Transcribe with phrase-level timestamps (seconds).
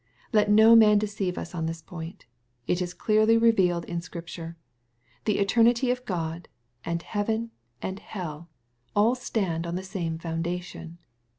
[0.33, 2.25] Let no man deceive us on this point.
[2.65, 4.57] It is clearly revealed in Scripture.
[5.25, 6.47] The eternity of God,
[6.83, 7.51] and heaven,
[7.83, 8.49] and hell,
[8.95, 10.97] all stand on the same foundation.